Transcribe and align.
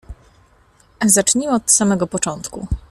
"Zacznijmy 1.05 1.53
od 1.53 1.71
samego 1.71 2.07
początku." 2.07 2.67